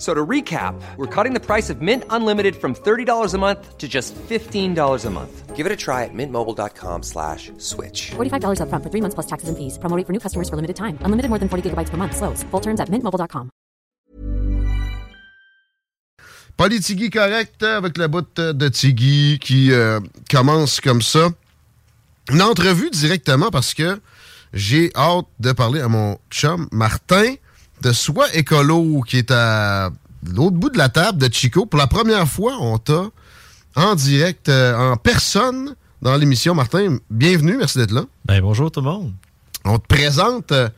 [0.00, 3.86] So to recap, we're cutting the price of Mint Unlimited from $30 a month to
[3.86, 5.54] just $15 a month.
[5.54, 8.12] Give it a try at mintmobile.com slash switch.
[8.16, 9.76] $45 upfront for three months plus taxes and fees.
[9.76, 10.96] Promo rate for new customers for limited time.
[11.04, 12.16] Unlimited more than 40 gigabytes per month.
[12.16, 12.42] Slows.
[12.50, 13.50] Full terms at mintmobile.com.
[16.56, 21.28] Politigui correct avec le bout de Tigui qui euh, commence comme ça.
[22.30, 24.00] Une entrevue directement parce que
[24.54, 27.34] j'ai hâte de parler à mon chum Martin
[27.82, 29.90] de Soi Écolo qui est à
[30.26, 31.66] l'autre bout de la table de Chico.
[31.66, 33.06] Pour la première fois, on t'a
[33.76, 36.54] en direct, euh, en personne dans l'émission.
[36.54, 38.04] Martin, bienvenue, merci d'être là.
[38.24, 39.12] Ben, bonjour tout le monde.
[39.64, 40.52] On te présente.
[40.52, 40.68] euh,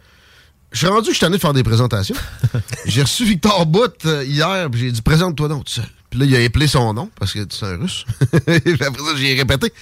[0.73, 2.17] je suis rendu que je suis de faire des présentations.
[2.87, 5.87] j'ai reçu Victor Bout euh, hier, puis j'ai dit présente-toi donc tout seul.
[6.11, 8.05] Puis là, il a appelé son nom parce que c'est un russe.
[8.47, 9.73] Puis après ça, j'ai répété.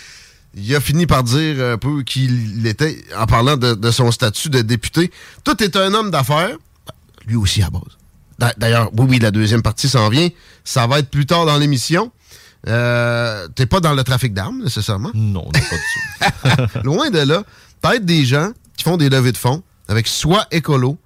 [0.55, 4.12] Il a fini par dire un peu qui il était en parlant de, de son
[4.12, 5.11] statut de député.
[5.42, 6.56] Tout est un homme d'affaires,
[7.27, 7.83] lui aussi à base.
[8.41, 10.28] D'a- D'ailleurs, oui, oui, la deuxième partie s'en vient.
[10.64, 12.10] Ça va être plus tard dans l'émission.
[12.69, 15.10] Euh, T'es pas dans le trafic d'armes, nécessairement.
[15.14, 16.80] Non, non, pas du tout.
[16.84, 17.42] Loin de là,
[17.80, 20.98] peut-être des gens qui font des levées de fonds avec soit écolo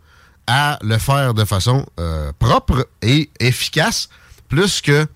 [0.47, 4.09] à le faire de façon euh, propre et efficace,
[4.49, 5.07] plus que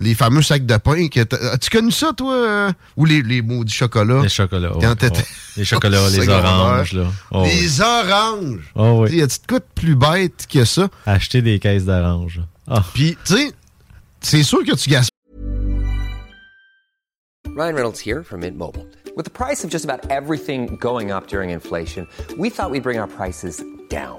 [0.00, 1.08] les fameux sacs de pain.
[1.08, 2.34] que t'as- As-tu connu ça, toi?
[2.34, 4.22] euh, ou les, les maudits chocolats?
[4.22, 5.10] Les chocolats, Quand ouais.
[5.56, 7.06] Les chocolats, les oranges, là.
[7.30, 7.50] Oh, oui.
[7.60, 8.72] les oranges!
[8.74, 9.16] Oh, oui.
[9.16, 10.88] Y a-tu de quoi de plus bête que ça?
[11.06, 12.40] Acheter des caisses d'oranges.
[12.68, 12.82] Ah.
[12.94, 13.52] Puis, tu sais,
[14.20, 15.10] c'est sûr que tu gaspilles
[17.56, 18.86] Ryan Reynolds here from Mint Mobile.
[19.16, 22.98] With the price of just about everything going up during inflation, we thought we'd bring
[22.98, 24.18] our prices down.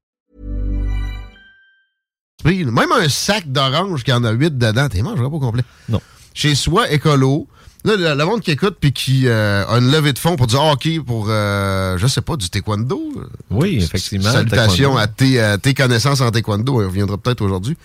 [2.45, 5.63] Même un sac d'oranges qui en a 8 dedans, t'es mangeras pas au complet.
[5.89, 6.01] Non.
[6.33, 7.47] Chez soi, écolo.
[7.83, 10.61] Là, le, monde qui écoute puis qui euh, a une levée de fonds pour dire
[10.61, 13.01] ah, OK pour, euh, je sais pas, du taekwondo.
[13.49, 14.31] Oui, effectivement.
[14.31, 16.73] Salutations à tes, à tes connaissances en taekwondo.
[16.81, 17.75] On reviendra peut-être aujourd'hui.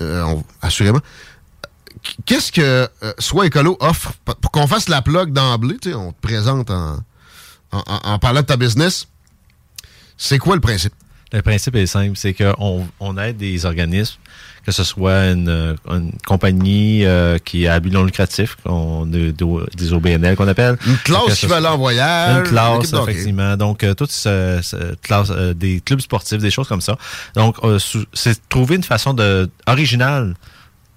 [0.00, 0.24] Euh,
[0.60, 1.00] assurément.
[2.24, 5.76] Qu'est-ce que euh, Soi Écolo offre pour qu'on fasse la plug d'emblée?
[5.80, 6.96] tu On te présente en,
[7.70, 9.06] en, en- en parlant de ta business?
[10.16, 10.94] C'est quoi le principe?
[11.32, 14.16] Le principe est simple, c'est qu'on on aide des organismes,
[14.66, 19.06] que ce soit une, euh, une compagnie euh, qui est à but non lucratif, qu'on-
[19.06, 20.76] de- de- des OBNL qu'on appelle.
[20.86, 22.36] Une classe qui va aller en voyage.
[22.38, 23.56] Une classe, effectivement.
[23.56, 26.96] Donc, euh, toutes ce, ce- classe, euh, des clubs sportifs, des choses comme ça.
[27.34, 27.56] Donc,
[28.12, 30.34] c'est trouver une façon de originale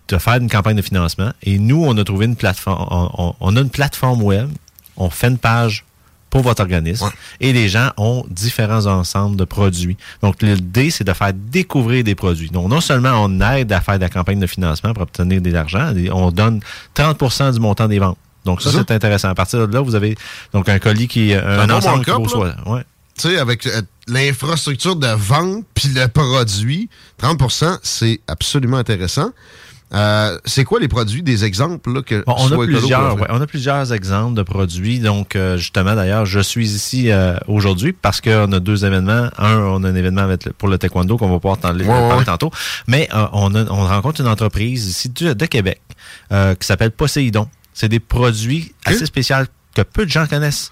[0.10, 1.32] de faire une campagne de financement.
[1.44, 2.86] Et nous, on a trouvé une plateforme.
[2.92, 4.50] On, on- on a une plateforme web.
[4.98, 5.84] On fait une page
[6.30, 7.10] pour votre organisme.
[7.40, 9.98] Et les gens ont différents ensembles de produits.
[10.22, 12.50] Donc, l'idée, c'est de faire découvrir des produits.
[12.50, 15.50] Donc, non seulement on aide à faire de la campagne de financement pour obtenir de
[15.50, 16.60] l'argent, on donne
[16.96, 18.18] 30% du montant des ventes.
[18.44, 19.30] Donc, ça, C'est intéressant.
[19.30, 20.16] À partir de là, vous avez
[20.54, 22.56] donc un colis qui est un, ensemble qui soit.
[22.68, 22.84] Ouais.
[23.18, 26.90] Tu sais, avec euh, l'infrastructure de vente puis le produit,
[27.22, 29.30] 30% c'est absolument intéressant.
[29.94, 33.48] Euh, c'est quoi les produits, des exemples là, que on, a plusieurs, ouais, on a
[33.48, 35.00] plusieurs exemples de produits.
[35.00, 39.30] Donc, euh, justement, d'ailleurs, je suis ici euh, aujourd'hui parce qu'on a deux événements.
[39.38, 41.86] Un, on a un événement avec le- pour le taekwondo qu'on va pouvoir t'en- parler
[41.86, 42.26] ouais.
[42.26, 42.52] tantôt.
[42.88, 45.80] Mais euh, on, a- on rencontre une entreprise ici de, de Québec
[46.32, 47.48] euh, qui s'appelle Poséidon.
[47.74, 49.36] C'est des produits assez spéciaux
[49.76, 50.72] que peu de gens connaissent.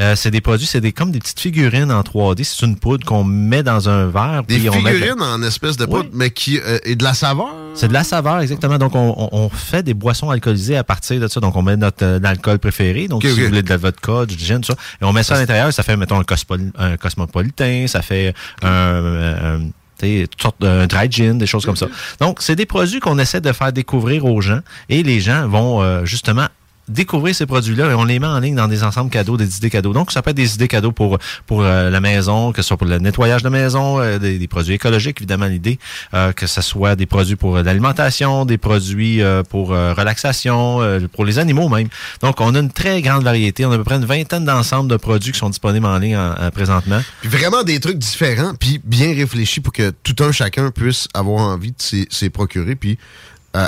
[0.00, 2.42] Euh, c'est des produits, c'est des comme des petites figurines en 3D.
[2.42, 4.42] C'est une poudre qu'on met dans un verre.
[4.46, 7.14] Des puis on met figurines en espèce de poudre, mais qui euh, est de la
[7.14, 7.54] saveur?
[7.74, 8.78] C'est de la saveur, exactement.
[8.78, 11.38] Donc, on, on- fait des boissons alcoolisées à partir de ça.
[11.40, 13.06] Donc, on met notre euh, alcool préféré.
[13.08, 14.78] Donc, si vous voulez de la vodka, du gin, tout ça.
[15.00, 15.72] Et on met ça à l'intérieur.
[15.72, 17.86] Ça fait, mettons, un, cosmo- un cosmopolitain.
[17.86, 18.68] Ça fait un...
[18.68, 19.60] un-
[20.00, 21.86] toutes sortes de- un dry gin, des choses comme ça.
[22.20, 24.58] Donc, c'est des produits qu'on essaie de faire découvrir aux gens.
[24.88, 26.46] Et les gens vont, euh, justement,
[26.88, 29.70] découvrir ces produits-là et on les met en ligne dans des ensembles cadeaux, des idées
[29.70, 29.92] cadeaux.
[29.92, 32.76] Donc, ça peut être des idées cadeaux pour pour euh, la maison, que ce soit
[32.76, 35.78] pour le nettoyage de maison, euh, des, produits écologiques, évidemment, l'idée,
[36.12, 40.80] euh, que ce soit des produits pour l'alimentation, des produits pour relaxation,
[41.12, 41.88] pour les animaux même.
[42.20, 43.64] Donc, on a une très grande variété.
[43.64, 46.16] On a à peu près une vingtaine d'ensembles de produits qui sont disponibles en ligne
[46.16, 47.00] en- en- présentement.
[47.20, 51.40] Puis vraiment des trucs différents, puis bien réfléchis pour que tout un chacun puisse avoir
[51.40, 52.98] envie de s'y procurer, puis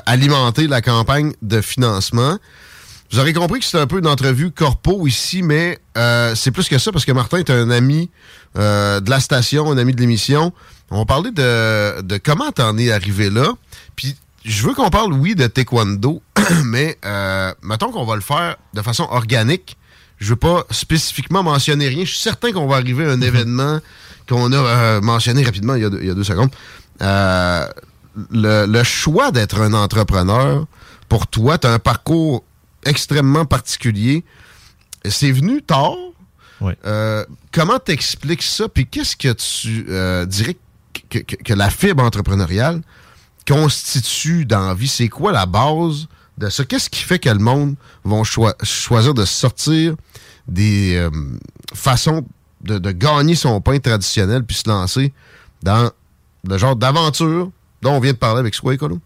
[0.05, 2.39] alimenter la campagne de financement.
[3.13, 6.69] Vous aurez compris que c'est un peu une entrevue corpo ici, mais euh, c'est plus
[6.69, 8.11] que ça parce que Martin est un ami
[8.57, 10.53] euh, de la station, un ami de l'émission.
[10.91, 13.53] On va parler de, de comment t'en es arrivé là.
[13.95, 16.23] Puis je veux qu'on parle, oui, de taekwondo,
[16.65, 19.77] mais euh, mettons qu'on va le faire de façon organique.
[20.19, 22.05] Je veux pas spécifiquement mentionner rien.
[22.05, 23.81] Je suis certain qu'on va arriver à un événement
[24.29, 26.51] qu'on a euh, mentionné rapidement il y a deux, il y a deux secondes.
[27.03, 27.67] Euh,
[28.31, 30.65] le, le choix d'être un entrepreneur,
[31.09, 32.45] pour toi, tu as un parcours
[32.87, 34.25] extrêmement particulier.
[35.05, 35.95] C'est venu tard.
[36.61, 36.73] Oui.
[36.87, 38.69] Euh, comment t'expliques ça?
[38.69, 40.57] Puis qu'est-ce que tu euh, dirais
[41.11, 42.81] que, que- que la fibre entrepreneuriale
[43.47, 44.89] constitue dans la vie?
[44.89, 46.07] C'est quoi la base
[46.39, 46.65] de ça?
[46.65, 49.95] Qu'est-ce qui fait que le monde va choi- choisir de sortir
[50.49, 51.11] des euh,
[51.75, 52.25] façons
[52.63, 55.13] de, de gagner son pain traditionnel puis se lancer
[55.63, 55.91] dans
[56.49, 57.51] le genre d'aventure
[57.83, 58.99] dont on vient de parler avec Square Écolo?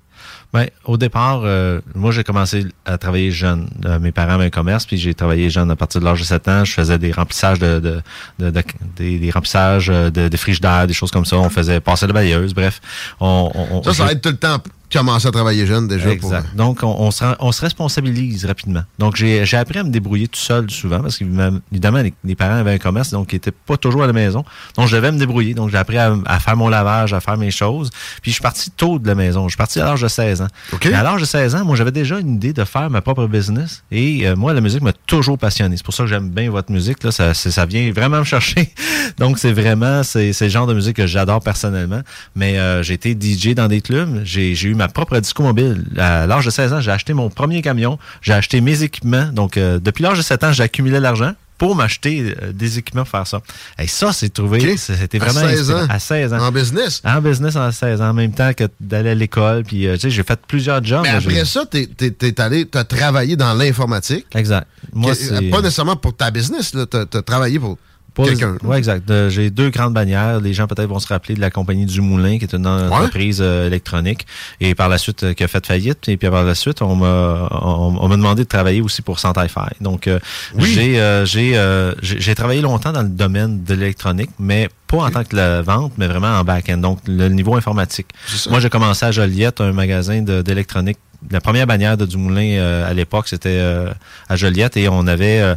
[0.53, 3.69] Ben, au départ, euh, moi, j'ai commencé à travailler jeune.
[3.85, 6.25] Euh, mes parents avaient un commerce, puis j'ai travaillé jeune à partir de l'âge de
[6.25, 6.65] 7 ans.
[6.65, 8.03] Je faisais des remplissages de, de,
[8.41, 8.63] de- de-
[8.97, 11.37] des, des remplissages euh, de, de frigidaires, des choses comme ça.
[11.37, 12.81] On faisait passer la balayeuse, bref.
[13.21, 15.87] On, on- on- Ça, ça je- aide tout le temps pour commencer à travailler jeune
[15.87, 16.03] déjà.
[16.07, 16.57] pour- Exact.
[16.57, 18.83] Donc, on, on se, on se responsabilise rapidement.
[18.99, 22.57] Donc, j'ai j'ai appris à me débrouiller tout seul souvent parce qu'évidemment, les, les parents
[22.57, 24.45] avaient un commerce, donc ils n'étaient pas toujours à la maison.
[24.77, 25.55] Donc, je devais me débrouiller.
[25.55, 27.91] Donc, j'ai appris à, à faire mon lavage, à faire mes choses.
[28.21, 29.45] Puis, je suis parti tôt de la maison.
[29.45, 30.49] Je suis parti à l'âge de 16 ans.
[30.73, 30.87] OK.
[30.87, 33.27] Mais à l'âge de 16 ans, moi, j'avais déjà une idée de faire ma propre
[33.27, 33.83] business.
[33.91, 35.77] Et euh, moi, la musique m'a toujours passionné.
[35.77, 37.03] C'est pour ça que j'aime bien votre musique.
[37.05, 37.11] Là.
[37.13, 38.73] Ça, vient vraiment me chercher.
[39.19, 42.03] Donc, c'est vraiment, c'est le genre de musique que j'adore personnellement.
[42.35, 44.23] Mais euh, j'ai été DJ dans des clubs.
[44.25, 45.85] J'ai eu ma propre disco mobile.
[45.97, 47.99] À l'âge de 16 ans, j'ai acheté mon premier camion.
[48.23, 49.27] J'ai acheté mes équipements.
[49.33, 53.03] Donc, euh, depuis l'âge de 7 ans, j'ai accumulé l'argent pour m'acheter euh, des équipements
[53.03, 53.43] pour faire ça.
[53.79, 54.79] Et ça, c'est trouvé.
[54.79, 55.83] C'était À vraiment 16 inspirant.
[55.83, 55.87] ans?
[55.91, 56.39] À 16 ans.
[56.39, 57.03] En business?
[57.05, 59.63] En business en 16 ans, en même temps que d'aller à l'école.
[59.65, 61.03] Puis, euh, tu sais, j'ai fait plusieurs jobs.
[61.03, 64.25] Mais après ça, t'es t'es allé, t'as travaillé dans l'informatique.
[64.35, 64.67] Exact.
[64.95, 65.51] Moi, Que- c'est...
[65.51, 66.87] Pas nécessairement pour ta business, là.
[66.87, 67.77] T'as as travaillé pour
[68.15, 68.57] quelqu'un.
[68.63, 69.11] Ouais, exact.
[69.11, 70.41] Euh, J'ai deux grandes bannières.
[70.41, 73.39] Les gens peut-être vont se rappeler de la compagnie du Moulin, qui est une entreprise
[73.41, 74.27] euh, électronique,
[74.61, 76.09] et par la suite euh, qui a fait faillite.
[76.09, 79.19] Et puis par la suite, on m'a on, on m'a demandé de travailler aussi pour
[79.19, 79.75] Santai-Fi.
[79.81, 80.19] Donc euh,
[80.55, 80.73] Oui.
[80.75, 85.37] j'ai euh, j'ai travaillé longtemps dans le domaine de l'électronique, mais pas en tant que
[85.37, 86.79] la vente, mais vraiment en back-end.
[86.79, 88.07] Donc le niveau informatique.
[88.51, 90.99] Moi, j'ai commencé à Joliette, un magasin d'électronique.
[91.31, 93.93] La première bannière de Dumoulin euh, à l'époque, c'était euh,
[94.29, 95.55] à Joliette et on avait euh,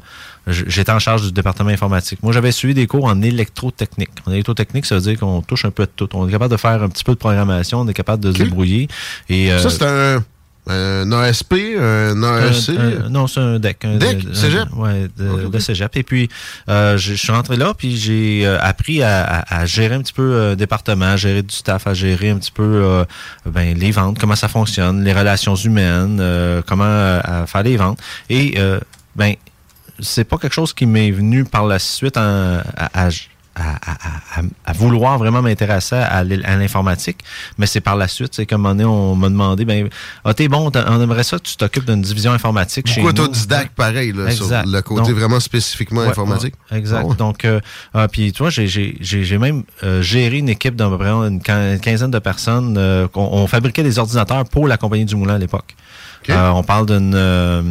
[0.48, 2.20] J'étais en charge du département informatique.
[2.22, 4.10] Moi, j'avais suivi des cours en électrotechnique.
[4.26, 6.10] En électrotechnique, ça veut dire qu'on touche un peu de tout.
[6.14, 8.38] On est capable de faire un petit peu de programmation, on est capable de se
[8.40, 8.88] débrouiller.
[9.30, 10.24] Et, euh, Ça, c'est un,
[10.68, 12.70] un ASP, un AEC.
[12.78, 13.86] un- un- non, c'est un DEC.
[13.86, 14.68] Un, DEC, un- cégep?
[14.76, 15.52] ouais, de, Ok, ok.
[15.52, 15.96] de cégep.
[15.98, 16.28] Et puis,
[16.70, 20.02] euh, je je suis rentré là, puis j'ai euh, appris à, à- à gérer un
[20.02, 23.06] petit peu euh, département, à gérer du staff, à gérer un petit peu euh,
[23.46, 27.78] ben, les ventes, comment ça fonctionne, les relations humaines, euh, comment euh, à faire les
[27.78, 28.00] ventes.
[28.30, 28.80] Et, euh,
[29.16, 29.36] ben,
[30.04, 32.22] c'est pas quelque chose qui m'est venu par la suite en-
[32.78, 33.10] à, à-
[33.56, 37.20] à, à- à- à vouloir vraiment m'intéresser à l'informatique,
[37.60, 39.90] mais c'est par la suite, c'est comme un moment donné, on m'a demandé, ben,
[40.26, 43.24] ah, t'es bon, on aimerait ça tu t'occupes d'une division informatique chez Beaucoup nous.
[43.26, 46.56] autodidacte, pareil, là, sur le côté Donc- vraiment spécifiquement Ouais, informatique.
[46.72, 47.06] ouais, exact.
[47.12, 47.14] Ah.
[47.14, 47.60] Donc, euh,
[47.94, 51.78] ah, puis tu vois, j'ai- même euh, géré une équipe d'à peu près une quin-
[51.80, 52.76] quinzaine de personnes.
[52.80, 55.76] euh, qu'on- on, fabriquait des ordinateurs pour la compagnie du Moulin à l'époque.
[56.30, 57.62] Euh, on parle d'une euh,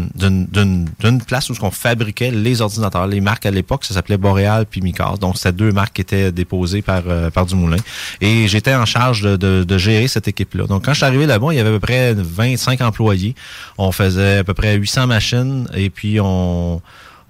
[1.26, 3.06] place où on fabriquait les ordinateurs.
[3.06, 5.14] Les marques à l'époque, ça s'appelait Boréal puis Micas.
[5.20, 7.76] Donc, c'était deux marques qui étaient déposées par, euh, par Dumoulin.
[8.20, 10.64] Et j'étais en charge de, de- de gérer cette équipe-là.
[10.66, 13.34] Donc, quand je suis arrivé là-bas, il y avait à peu près 25 employés.
[13.78, 16.80] On faisait à peu près 800 machines et puis on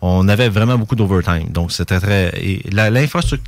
[0.05, 1.51] on avait vraiment beaucoup d'overtime.
[1.51, 2.33] Donc, c'était très...
[2.73, 3.47] L'infrastructure...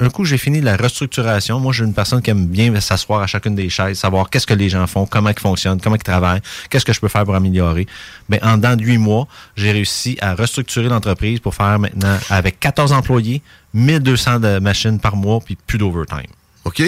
[0.00, 1.60] Un, coup, j'ai fini la restructuration.
[1.60, 4.54] Moi, j'ai une personne qui aime bien s'asseoir à chacune des chaises, savoir qu'est-ce que
[4.54, 6.40] les gens font, comment ils fonctionnent, comment ils travaillent,
[6.70, 7.86] qu'est-ce que je peux faire pour améliorer.
[8.28, 12.58] Ben, en dedans de huit mois, j'ai réussi à restructurer l'entreprise pour faire maintenant, avec
[12.58, 13.40] 14 employés,
[13.72, 16.26] 1200 de machines par mois, puis plus d'overtime.
[16.64, 16.82] OK?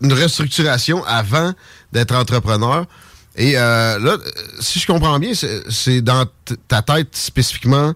[0.00, 1.54] Une restructuration avant
[1.92, 2.86] d'être entrepreneur.
[3.34, 4.16] Et euh, là,
[4.60, 5.32] si je comprends bien,
[5.68, 6.24] c'est dans
[6.68, 7.94] ta tête spécifiquement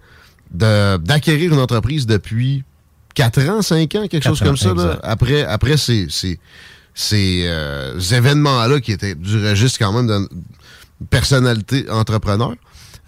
[0.53, 2.65] d'acquérir une entreprise depuis
[3.15, 6.39] 4 ans, 5 ans, quelque chose ans, comme ça, là, après, après ces, ces,
[6.95, 10.29] ces, euh, événements-là qui étaient du registre quand même d'une
[11.11, 12.55] personnalité entrepreneur.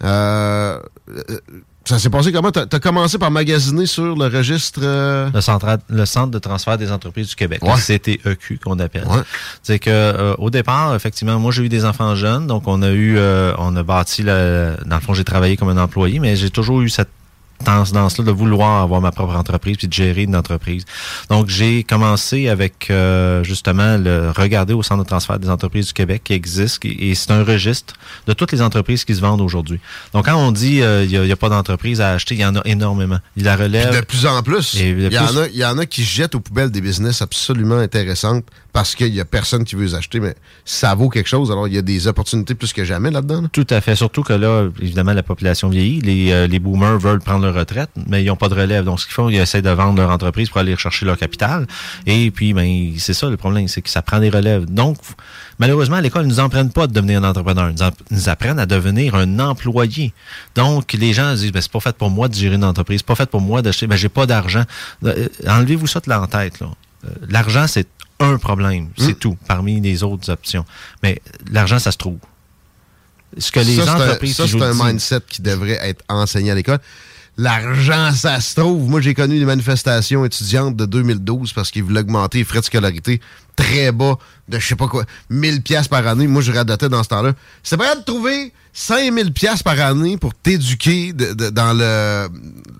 [0.03, 0.79] Euh,
[1.09, 1.39] euh,
[1.83, 2.51] ça s'est passé comment?
[2.51, 4.81] Tu as, commencé par magasiner sur le registre...
[4.83, 7.71] euh, Le, centra- le Centre de transfert des entreprises du Québec, Ouais.
[7.75, 9.05] le CTEQ qu'on appelle.
[9.07, 9.21] Ouais.
[9.63, 12.91] C'est que euh, au départ, effectivement, moi j'ai eu des enfants jeunes, donc on a
[12.91, 16.35] eu, euh, on a bâti le, dans le fond j'ai travaillé comme un employé, mais
[16.35, 17.09] j'ai toujours eu cette
[17.61, 20.85] tendance-là de vouloir avoir ma propre entreprise puis de gérer une entreprise.
[21.29, 25.93] Donc j'ai commencé avec euh, justement le regarder au Centre de transfert des entreprises du
[25.93, 27.93] Québec qui existe et c'est un registre
[28.27, 29.79] de toutes les entreprises qui se vendent aujourd'hui.
[30.13, 32.55] Donc quand on dit euh, il n'y a, pas d'entreprise à acheter, il y en
[32.55, 33.19] a énormément.
[33.37, 33.95] Il la Puis relève.
[33.95, 36.39] de plus en plus, il y, en a, il y en a qui jettent aux
[36.39, 40.35] poubelles des business absolument intéressantes parce qu'il y a personne qui veut les acheter, mais
[40.65, 41.51] ça vaut quelque chose.
[41.51, 43.41] Alors, il y a des opportunités plus que jamais là-dedans.
[43.41, 43.47] là.
[43.51, 43.95] Tout à fait.
[43.95, 45.99] Surtout que là, évidemment, la population vieillit.
[46.01, 48.85] Les, euh, les boomers veulent prendre leur retraite, mais ils n'ont pas de relève.
[48.85, 51.67] Donc, ce qu'ils font, ils essaient de vendre leur entreprise pour aller rechercher leur capital.
[52.05, 54.65] Et puis, ben, c'est ça le problème, c'est que ça prend des relèves.
[54.65, 54.97] Donc,
[55.59, 57.69] malheureusement, à l'école, ils nous en prennent pas de devenir un entrepreneur.
[57.69, 60.13] Ils nous, en- nous apprennent à devenir un employé.
[60.55, 62.99] Donc, les gens disent, ben, c'est pas fait pour moi de gérer une entreprise.
[62.99, 63.87] C'est pas fait pour moi d'acheter.
[63.87, 64.63] Ben, j'ai pas d'argent.
[65.05, 66.61] Euh, Enlevez-vous ça de la tête.
[66.61, 67.87] Euh, L'argent, c'est
[68.21, 68.89] un problème.
[68.97, 70.65] C'est tout, parmi les autres options.
[71.03, 72.17] Mais l'argent, ça se trouve.
[73.37, 76.51] Ce que les ça, un- entreprises, ça, c'est un dis- mindset qui devrait être enseigné
[76.51, 76.79] à l'école.
[77.37, 78.89] L'argent, ça se trouve.
[78.89, 82.65] Moi, j'ai connu des manifestations étudiantes de 2012 parce qu'ils voulaient augmenter les frais de
[82.65, 83.21] scolarité
[83.55, 84.17] très bas
[84.49, 86.27] de je sais pas quoi, 1000 pièces par année.
[86.27, 87.33] Moi, je radotais dans ce temps-là.
[87.63, 92.27] C'est prêt de trouver 5000 pièces par année pour t'éduquer dans le,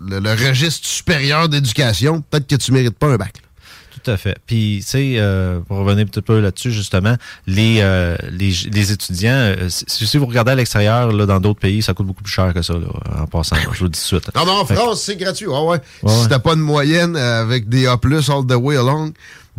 [0.10, 2.22] le, le registre supérieur d'éducation.
[2.22, 3.34] Peut-être que tu mérites pas un bac.
[3.42, 3.48] là.
[4.03, 4.38] Tout à fait.
[4.46, 7.15] Puis, tu sais, euh, pour revenir un petit peu là-dessus, justement,
[7.48, 11.60] les, euh, les, les étudiants, euh, si, si vous regardez à l'extérieur, là, dans d'autres
[11.60, 12.88] pays, ça coûte beaucoup plus cher que ça, là,
[13.22, 13.55] en passant.
[13.72, 14.36] Je vous le dis tout de suite.
[14.36, 15.48] Non, non, en Fait que- France, c'est gratuit.
[15.53, 15.77] Ah ouais.
[16.03, 16.27] Ouais, si ouais.
[16.29, 19.12] t'as pas de moyenne avec des A+, all the way along,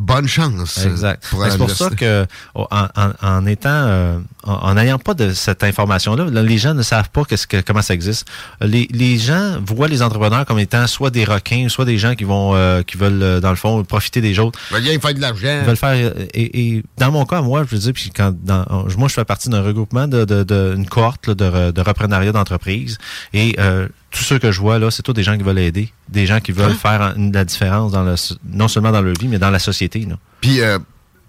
[0.02, 0.78] bonne chance.
[0.78, 1.24] euh, Exact.
[1.50, 5.62] C'est pour ça que, oh, en, en- en étant, euh, en n'ayant pas de cette
[5.64, 8.26] information-là, là, les gens ne savent pas qu'est-ce que, comment ça existe.
[8.60, 12.24] Les, les gens voient les entrepreneurs comme étant soit des requins, soit des gens qui
[12.24, 14.58] vont, euh, qui veulent, dans le fond, profiter des autres.
[14.70, 15.58] Ben, viens faire de l'argent.
[15.62, 18.64] Ils veulent faire et, et dans mon cas moi je veux dire puis quand dans,
[18.98, 22.32] moi je fais partie d'un regroupement de, de, de- une cohorte là, de, de reprenariat
[22.32, 22.98] d'entreprise
[23.32, 25.92] et euh, tous ceux que je vois là c'est tous des gens qui veulent aider
[26.08, 28.14] des gens qui veulent faire un- la différence dans le,
[28.44, 30.16] non seulement dans leur vie mais dans la société là.
[30.40, 30.78] Puis, euh,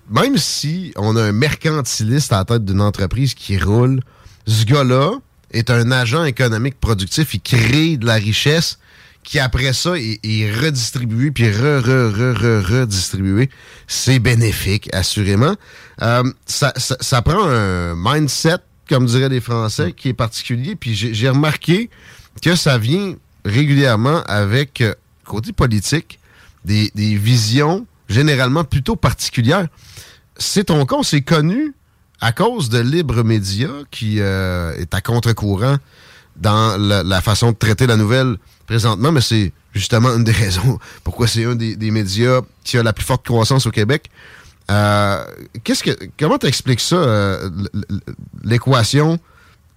[0.10, 4.02] même si on a un mercantiliste à la tête d'une entreprise qui roule,
[4.46, 5.12] ce gars-là
[5.52, 7.34] est un agent économique productif.
[7.36, 8.80] Il crée de la richesse
[9.24, 13.50] qui, après ça, est, est redistribuée, puis re, re, re, re, redistribuée.
[13.88, 15.56] C'est bénéfique, assurément.
[16.02, 18.58] Euh, ça, ça, ça prend un mindset,
[18.90, 20.76] comme diraient les Français, qui est particulier.
[20.76, 21.90] Puis j'ai j'ai remarqué
[22.42, 24.94] que ça vient régulièrement avec, euh,
[25.26, 26.20] côté politique,
[26.66, 29.68] des, des visions généralement plutôt particulières.
[30.38, 31.74] C'est ton cas, c'est connu
[32.22, 35.78] à cause de Libre Média qui euh, est à contre-courant
[36.38, 40.80] dans la, la façon de traiter la nouvelle présentement, mais c'est justement une des raisons
[41.04, 44.10] pourquoi c'est un des, des médias qui a la plus forte croissance au Québec.
[44.72, 45.26] Euh,
[45.64, 47.50] qu'est-ce que, comment t'expliques ça, euh,
[48.44, 49.20] l'équation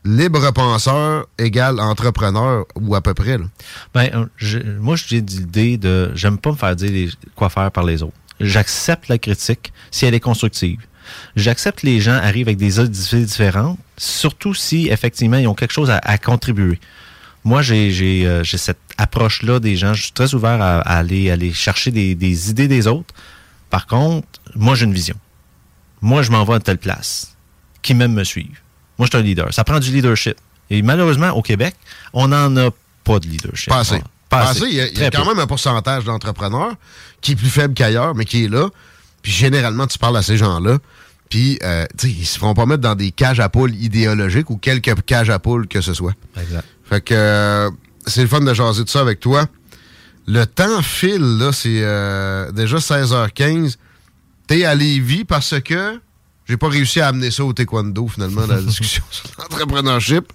[0.06, 3.38] libre penseur égale entrepreneur ou à peu près?
[3.38, 3.44] Là?
[3.92, 6.12] Ben, euh, je- moi, j'ai l'idée de.
[6.14, 8.16] J'aime pas me faire dire les- quoi faire par les autres.
[8.40, 10.80] J'accepte la critique si elle est constructive.
[11.36, 15.90] J'accepte les gens arrivent avec des idées différentes, surtout si, effectivement, ils ont quelque chose
[15.90, 16.78] à, contribuer.
[17.44, 19.94] Moi, j'ai euh, cette approche-là des gens.
[19.94, 23.14] Je suis très ouvert à, aller, aller chercher des, des idées des autres.
[23.70, 25.16] Par contre, moi, j'ai une vision.
[26.02, 27.36] Moi, je m'en vais à telle place.
[27.82, 28.60] Qui même me suivent.
[28.98, 29.52] Moi, je suis un leader.
[29.52, 30.36] Ça prend du leadership.
[30.70, 31.74] Et malheureusement, au Québec,
[32.12, 32.70] on n'en a
[33.04, 33.68] pas de leadership.
[33.68, 33.98] Pas assez.
[34.28, 34.64] Pas Pas assez.
[34.66, 35.34] Il y a, il y a Très quand peu.
[35.34, 36.74] même un pourcentage d'entrepreneurs
[37.20, 38.68] qui est plus faible qu'ailleurs, mais qui est là.
[39.22, 40.78] Puis généralement, tu parles à ces gens-là.
[41.28, 44.48] Puis, euh, tu sais, ils se font pas mettre dans des cages à poules idéologiques
[44.50, 46.12] ou quelques cages à poules que ce soit.
[46.40, 46.64] Exact.
[46.88, 47.70] Fait que euh,
[48.06, 49.46] c'est le fun de jaser de ça avec toi.
[50.28, 53.76] Le temps file, là, c'est euh, déjà 16h15.
[54.46, 56.00] T'es à Lévis parce que
[56.48, 60.32] j'ai pas réussi à amener ça au taekwondo, finalement, la discussion sur l'entrepreneurship.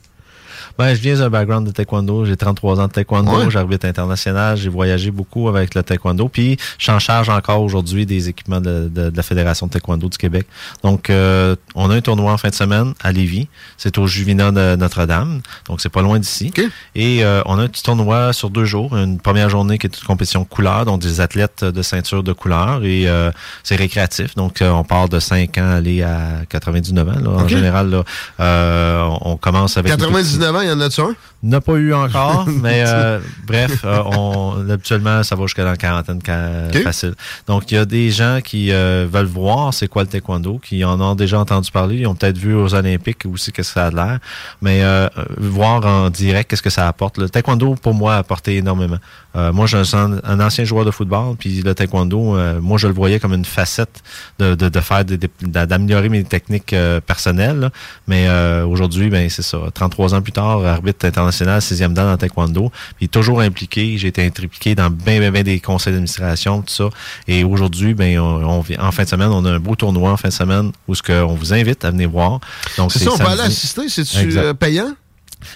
[0.77, 2.25] Ben, je viens d'un background de taekwondo.
[2.25, 3.31] J'ai 33 ans de taekwondo.
[3.31, 3.49] Ouais.
[3.51, 4.57] J'arbitre international.
[4.57, 6.27] J'ai voyagé beaucoup avec le taekwondo.
[6.27, 9.71] Puis, je suis en charge encore aujourd'hui des équipements de, de- de la Fédération de
[9.71, 10.45] taekwondo du Québec.
[10.83, 13.47] Donc, euh, on a un tournoi en fin de semaine à Lévis.
[13.77, 15.41] C'est au Juvina de Notre-Dame.
[15.67, 16.51] Donc, c'est pas loin d'ici.
[16.57, 16.63] OK.
[16.95, 18.95] Et euh, on a un petit tournoi sur deux jours.
[18.97, 22.83] Une première journée qui est une compétition couleur, donc des athlètes de ceinture de couleur.
[22.83, 23.31] Et euh,
[23.63, 24.35] c'est récréatif.
[24.35, 27.11] Donc, euh, on part de 5 ans aller à 99 ans.
[27.11, 28.03] Là, En général, là,
[28.39, 29.91] euh, on commence avec...
[29.91, 30.37] les tout petits.
[30.39, 31.15] 99 ans, il y en a-tu un?
[31.43, 36.19] N'a pas eu encore, mais euh, bref, euh, on, habituellement, ça va jusqu'à la quarantaine
[36.23, 36.83] ca- Ok.
[36.83, 37.13] facile.
[37.47, 40.83] Donc, il y a des gens qui euh, veulent voir c'est quoi le taekwondo, qui
[40.85, 43.87] en ont déjà entendu parler, ils ont peut-être vu aux Olympiques aussi qu'est-ce que ça
[43.87, 44.19] a de l'air,
[44.61, 47.17] mais euh, euh, voir en direct qu'est-ce que ça apporte.
[47.17, 48.97] Le taekwondo, pour moi, a apporté énormément.
[49.35, 52.77] Euh, moi, je suis un, un ancien joueur de football, puis le taekwondo, euh, moi,
[52.77, 54.03] je le voyais comme une facette
[54.39, 55.03] de, de, de faire,
[55.41, 56.75] d'améliorer mes techniques
[57.07, 57.59] personnelles.
[57.59, 57.69] là.
[58.07, 59.57] Mais euh, aujourd'hui, ben c'est ça.
[59.73, 63.97] 33 ans plus tard, arbitre international, sixième dan en taekwondo, puis toujours impliqué.
[63.97, 66.89] J'ai été impliqué dans bien, bien, bien des conseils d'administration, tout ça.
[67.27, 70.29] Et aujourd'hui, ben on, en fin de semaine, on a un beau tournoi en fin
[70.29, 72.39] de semaine où ce vous invite à venir voir.
[72.77, 73.39] Donc C'est ça, on peut samedi.
[73.41, 73.89] aller assister?
[73.89, 74.93] C'est-tu euh, payant?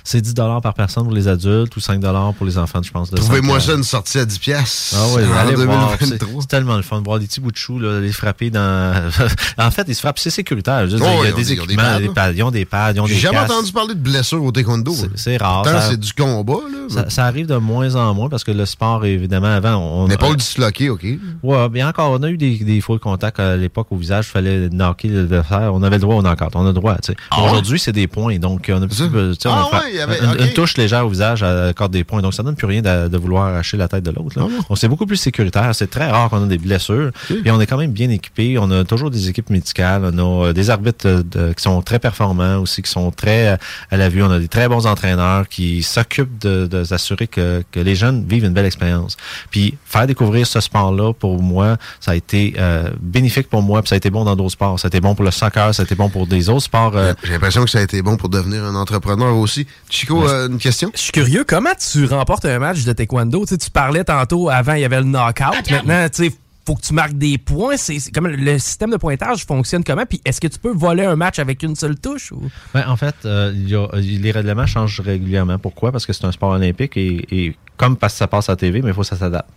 [0.04, 2.02] C'est 10 par personne pour les adultes ou 5
[2.38, 3.12] pour les enfants, je pense.
[3.12, 3.78] Trouvez-moi ça ans.
[3.78, 4.96] une sortie à 10 piastres.
[4.98, 5.92] Ah oui, en allez voir.
[6.00, 6.42] C'est 2023.
[6.42, 9.10] c'est tellement le fun de voir des petits bouts de choux, là, les frapper dans.
[9.58, 10.84] en fait, ils se frappent, c'est sécuritaire.
[10.84, 12.52] Oh, il y ils a ont des des- ils ont des pads, pads, ils ont
[12.52, 14.94] des pads, ils ont J'ai jamais entendu parler de blessures au taekwondo.
[15.16, 15.66] C'est- rare.
[15.90, 16.78] C'est du combat, là.
[16.90, 20.08] ça- ça arrive de moins en moins parce que le sport, évidemment, avant, on.
[20.08, 21.06] L'épaule disloquée, OK.
[21.44, 24.32] Ouais, bien encore, on a eu des, des faux contacts à l'époque au visage, il
[24.32, 25.72] fallait knocker l'adversaire.
[25.74, 27.16] On avait le droit au knock-out, on a le droit, tu sais.
[27.44, 29.02] Aujourd'hui, c'est des points, donc on a plus,
[29.46, 32.34] Ah on Ah il y avait- une, touche légère au visage accorde des points, donc
[32.34, 34.36] ça donne plus rien de, de vouloir arracher la tête de l'autre.
[34.38, 34.42] Ah?
[34.70, 37.12] Donc c'est beaucoup plus sécuritaire, c'est très rare qu'on a des blessures,
[37.44, 38.58] et on est quand même bien équipé.
[38.60, 41.82] On a toujours des équipes médicales, on a euh, des arbitres euh, de- qui sont
[41.82, 43.58] très performants aussi, qui sont très euh,
[43.92, 44.24] à la vue.
[44.24, 48.26] On a des très bons entraîneurs qui s'occupent de, de s'assurer que, que les jeunes
[48.28, 49.18] vivent une belle expérience.
[49.52, 53.90] Puis faire découvrir ce sport-là, pour moi, ça a été euh, bénéfique pour moi, puis
[53.90, 54.80] ça a été bon dans d'autres sports.
[54.80, 56.94] Ça a été bon pour le soccer, ça a été bon pour des autres sports.
[56.96, 59.65] euh, J'ai l'impression que ça a été bon pour devenir un entrepreneur aussi.
[59.90, 60.92] Chico, euh, une question?
[60.94, 63.46] Je suis curieux, comment tu remportes un match de taekwondo?
[63.46, 65.70] Tu, parlais tantôt, avant, il y avait le knockout.
[65.72, 67.78] Maintenant, tu sais, faut que tu marques des points.
[67.78, 70.06] C'est c'est comme le système de pointage fonctionne comment?
[70.06, 72.32] Puis est-ce que tu peux voler un match avec une seule touche?
[72.32, 72.42] Ou?
[72.74, 75.58] Ben, en fait, euh, il y a- les règlements changent régulièrement.
[75.60, 75.92] Pourquoi?
[75.92, 78.56] Parce que c'est un sport olympique et, et comme parce que ça passe à la
[78.56, 79.50] TV, mais il faut que ça s'adapte.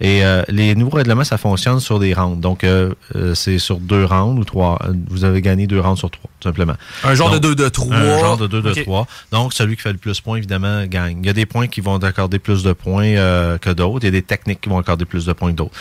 [0.00, 2.40] Et euh, les nouveaux règlements, ça fonctionne sur des rounds.
[2.40, 2.92] Donc, euh,
[3.34, 4.78] c'est sur deux rounds ou trois.
[5.08, 6.74] Vous avez gagné deux rounds sur trois, tout simplement.
[7.02, 7.96] Un genre Donc, de 2 de 3.
[7.96, 8.82] Un genre de 2 de Ok.
[8.84, 9.06] 3.
[9.32, 11.18] Donc, celui qui fait le plus de points, évidemment, gagne.
[11.22, 13.98] Il y a des points qui vont accorder plus de points euh, que d'autres.
[14.02, 15.74] Il y a des techniques qui vont accorder plus de points que d'autres.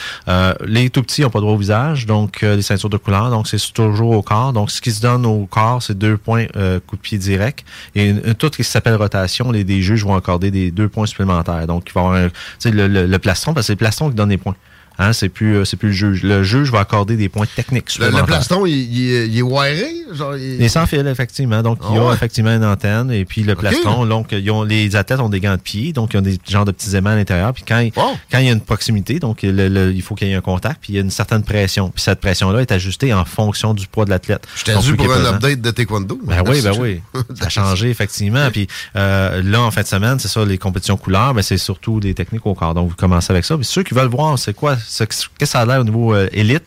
[0.74, 3.48] Les tout petits n'ont pas droit au visage, donc euh, les ceintures de couleur, donc
[3.48, 4.54] c'est toujours au corps.
[4.54, 7.64] Donc, ce qui se donne au corps, c'est deux points euh, coup de pied direct.
[7.94, 10.90] Et une- une- tout ce qui s'appelle rotation, les des juges vont accorder des deux
[10.90, 11.68] points supplémentaires.
[11.68, 14.10] Donc, il va y avoir un, le, le, le plastron, parce que c'est le plastron
[14.10, 14.56] qui donne les points.
[14.99, 16.23] Hein, c'est plus euh, c'est plus le juge.
[16.23, 19.41] Le juge va accorder des points techniques Le, le plastron, il, il est, il est
[19.41, 19.88] wiré?
[20.13, 21.62] Genre, il- Il est sans fil, effectivement.
[21.63, 22.13] Donc, il y Ah a ouais?
[22.13, 24.06] effectivement une antenne et puis le plastron.
[24.06, 26.65] Donc, ils ont, les athlètes ont des gants de pied, donc ils ont des genres
[26.65, 27.53] de petits aimants à l'intérieur.
[27.53, 27.84] Puis quand,
[28.32, 30.41] quand il y a une proximité, donc le- le- il faut qu'il y ait un
[30.41, 31.89] contact, puis il y a une certaine pression.
[31.89, 34.45] Puis cette pression-là est ajustée en fonction du poids de l'athlète.
[34.56, 36.19] Je t'ai dû pour un update de taekwondo.
[36.23, 37.01] Ben oui, ben oui.
[37.39, 38.49] Ça a changé, effectivement.
[38.51, 41.99] Puis euh, là, en fin de semaine, c'est ça, les compétitions couleurs, ben, c'est surtout
[41.99, 42.73] des techniques au corps.
[42.75, 43.56] Donc, vous commencez avec ça.
[43.56, 46.13] Puis ceux qui veulent voir, c'est quoi, ce- qu'est-ce que ça a l'air au niveau
[46.13, 46.65] euh, élite,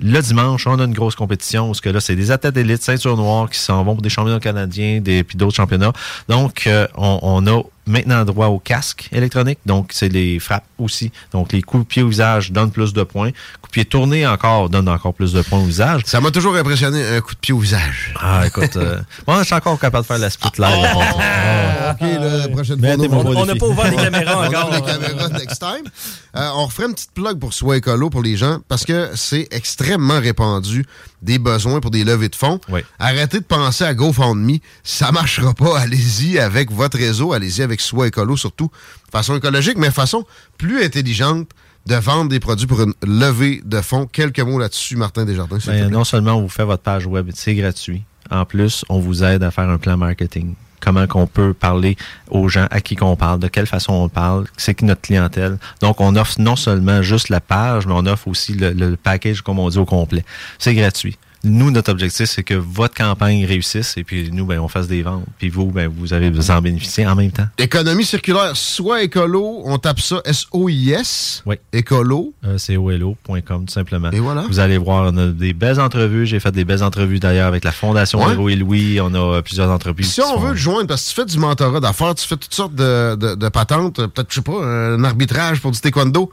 [0.00, 3.16] le dimanche, on a une grosse compétition, parce que là, c'est des athlètes d'élite, ceinture
[3.16, 5.92] noire, qui s'en vont pour des championnats canadiens, des, puis d'autres championnats.
[6.28, 9.58] Donc, euh, on a maintenant droit au casque électronique.
[9.66, 11.12] Donc, c'est les frappes aussi.
[11.32, 13.30] Donc, les coups de pied au visage donnent plus de points.
[13.60, 16.02] Coups de pied tournés encore donnent encore plus de points au visage.
[16.06, 18.14] Ça m'a toujours impressionné, un coup de pied au visage.
[18.20, 20.86] Ah, écoute, euh, moi, je suis encore capable de faire la split live.
[20.94, 24.68] Ah, OK, la prochaine fois, on, On n'a pas ouvert les caméras on encore.
[24.68, 25.90] ouvre les caméras next time.
[26.36, 29.48] Euh, on referait une petite plug pour Soi Écolo pour les gens parce que c'est
[29.52, 30.84] extrêmement répandu
[31.26, 32.60] des besoins pour des levées de fonds.
[32.70, 32.80] Oui.
[32.98, 34.58] Arrêtez de penser à GoFundMe.
[34.82, 35.78] Ça marchera pas.
[35.80, 37.32] Allez-y avec votre réseau.
[37.32, 38.70] Allez-y avec Soi Écolo, surtout
[39.06, 40.24] de façon écologique, mais de façon
[40.56, 41.48] plus intelligente
[41.86, 44.06] de vendre des produits pour une levée de fonds.
[44.06, 45.58] Quelques mots là-dessus, Martin Desjardins.
[45.66, 48.02] Ben, non seulement on vous fait votre page web, c'est gratuit.
[48.30, 50.54] En plus, on vous aide à faire un plan marketing.
[50.80, 51.96] Comment qu'on peut parler
[52.30, 55.58] aux gens, à qui qu'on parle, de quelle façon on parle, c'est qui notre clientèle.
[55.80, 59.42] Donc, on offre non seulement juste la page, mais on offre aussi le, le package,
[59.42, 60.24] comme on dit, au complet.
[60.58, 61.16] C'est gratuit.
[61.46, 65.02] Nous, notre objectif, c'est que votre campagne réussisse et puis nous, ben, on fasse des
[65.02, 65.24] ventes.
[65.38, 67.46] Puis vous, ben, vous allez vous en bénéficier en même temps.
[67.56, 71.42] Économie circulaire, soit écolo, on tape ça S-O-I-S.
[71.46, 71.56] Oui.
[71.72, 72.32] Écolo.
[72.44, 74.10] Euh, c'est OLO.com, tout simplement.
[74.10, 74.42] Et voilà.
[74.48, 76.26] Vous allez voir, on a des belles entrevues.
[76.26, 78.52] J'ai fait des belles entrevues d'ailleurs avec la Fondation Ouais.
[78.52, 79.00] Et Louis.
[79.00, 80.12] On a euh, plusieurs entreprises.
[80.12, 82.54] Si on veut te joindre, parce que tu fais du mentorat d'affaires, tu fais toutes
[82.54, 86.32] sortes de, de- de patentes, peut-être, je sais pas, un arbitrage pour du taekwondo.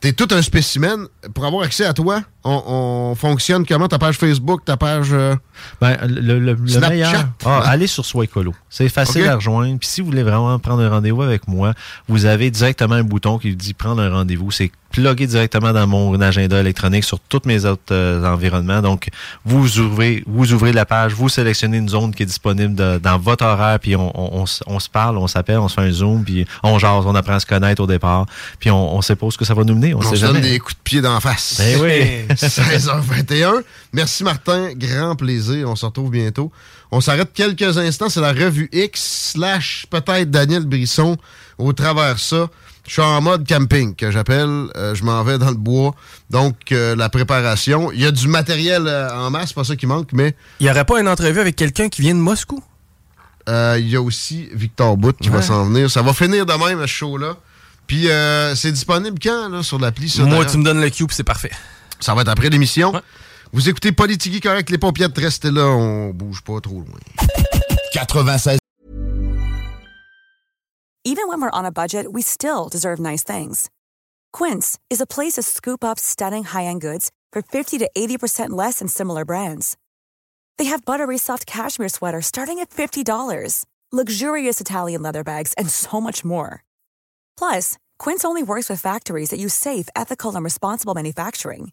[0.00, 1.06] T'es tout un spécimen.
[1.34, 3.88] Pour avoir accès à toi, on, on fonctionne comment?
[3.88, 5.08] Ta page Facebook, ta page...
[5.12, 5.34] euh,
[5.80, 6.88] Ben, le, le- le Snapchat?
[6.88, 8.54] meilleur, ah, allez sur Soi Écolo.
[8.70, 9.78] C'est facile à rejoindre.
[9.78, 11.74] Puis si vous voulez vraiment prendre un rendez-vous avec moi,
[12.08, 14.50] vous avez directement un bouton qui vous dit prendre un rendez-vous.
[14.50, 18.80] C'est plugué directement dans mon agenda électronique sur tous mes autres euh, environnements.
[18.82, 19.08] Donc,
[19.44, 23.16] vous ouvrez, vous ouvrez la page, vous sélectionnez une zone qui est disponible de- dans
[23.18, 25.82] votre horaire, puis on, on- on s- on se parle, on s'appelle, on se fait
[25.82, 28.26] un zoom, puis on jase, on apprend à se connaître au départ,
[28.58, 29.94] puis on, on sait pas où ce que ça va nous mener.
[29.94, 31.56] On, on sait se donne des coups de pied d'en face.
[31.58, 32.29] Ben oui.
[32.34, 33.62] 16h21.
[33.92, 35.68] Merci Martin, grand plaisir.
[35.68, 36.50] On se retrouve bientôt.
[36.90, 38.08] On s'arrête quelques instants.
[38.08, 41.16] C'est la revue X slash peut-être Daniel Brisson.
[41.58, 42.48] Au travers ça,
[42.86, 44.68] je suis en mode camping que j'appelle.
[44.76, 45.94] Euh, je m'en vais dans le bois.
[46.30, 47.92] Donc, euh, la préparation.
[47.92, 50.64] Il y a du matériel euh, en masse, c'est pas ça qui manque, mais Il
[50.64, 52.62] n'y aurait pas une entrevue avec quelqu'un qui vient de Moscou?
[53.78, 55.90] il y a aussi Victor Bout qui va s'en venir.
[55.90, 57.34] Ça va finir de même, ce show-là.
[57.90, 60.14] Puis, euh, c'est disponible quand, là, sur l'appli?
[60.20, 61.50] Moi, tu me donnes le puis c'est parfait.
[62.00, 62.92] Ça va être après l'émission.
[63.52, 66.98] Vous écoutez Politigui correct, les paupiètes, restez là, on bouge pas trop loin.
[67.92, 68.58] 96.
[71.04, 73.68] Even when we're on a budget, we still deserve nice things.
[74.32, 78.78] Quince is a place to scoop up stunning high-end goods for 50 to 80% less
[78.78, 79.76] than similar brands.
[80.58, 86.00] They have buttery soft cashmere sweaters starting at $50, luxurious Italian leather bags, and so
[86.00, 86.62] much more.
[87.36, 91.72] Plus, Quince only works with factories that use safe, ethical, and responsible manufacturing.